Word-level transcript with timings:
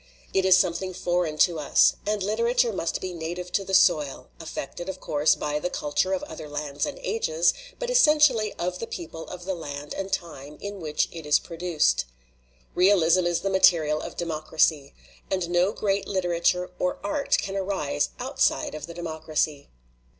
It 0.33 0.45
is 0.45 0.57
something 0.57 0.95
foreign 0.95 1.37
to 1.45 1.59
us. 1.59 1.93
And 2.07 2.23
literature 2.23 2.73
must 2.73 2.99
be 3.01 3.13
native 3.13 3.51
to 3.51 3.63
the 3.63 3.75
soil, 3.75 4.31
affected, 4.39 4.89
of 4.89 4.99
course, 4.99 5.35
by 5.35 5.59
the 5.59 5.69
culture 5.69 6.13
of 6.13 6.23
other 6.23 6.49
lands 6.49 6.87
and 6.87 6.97
ages, 7.03 7.53
but 7.77 7.91
essentially 7.91 8.51
of 8.53 8.79
the 8.79 8.87
people 8.87 9.27
of 9.27 9.45
the 9.45 9.53
land 9.53 9.93
and 9.93 10.11
time 10.11 10.57
in 10.59 10.79
which 10.79 11.07
it 11.11 11.27
is 11.27 11.37
produced. 11.37 12.05
Realism 12.73 13.27
is 13.27 13.41
the 13.41 13.51
material 13.51 14.01
of 14.01 14.17
democracy. 14.17 14.95
And 15.29 15.51
no 15.51 15.71
great 15.71 16.07
literature 16.07 16.71
or 16.79 16.97
art 17.03 17.37
can 17.37 17.55
arise 17.55 18.09
outside 18.19 18.73
of 18.73 18.87
the 18.87 18.95
democracy." 18.95 19.69